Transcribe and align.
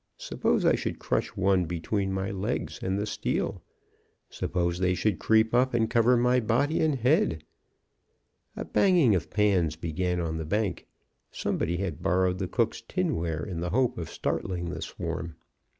Suppose 0.17 0.65
I 0.65 0.73
should 0.73 0.97
crush 0.97 1.27
one 1.37 1.65
between 1.65 2.11
my 2.11 2.31
leg 2.31 2.71
and 2.81 2.97
the 2.97 3.05
steel! 3.05 3.61
Suppose 4.31 4.79
they 4.79 4.95
should 4.95 5.19
creep 5.19 5.53
up 5.53 5.75
and 5.75 5.91
cover 5.91 6.17
my 6.17 6.39
body 6.39 6.79
and 6.79 6.95
head! 6.95 7.43
"A 8.55 8.65
banging 8.65 9.13
of 9.13 9.29
pans 9.29 9.75
began 9.75 10.19
on 10.19 10.37
the 10.37 10.43
bank. 10.47 10.87
Somebody 11.29 11.77
had 11.77 12.01
borrowed 12.01 12.39
the 12.39 12.47
cook's 12.47 12.81
tinware 12.81 13.43
in 13.45 13.59
the 13.59 13.69
hope 13.69 13.99
of 13.99 14.09
starting 14.09 14.71
the 14.71 14.81
swarm. 14.81 15.35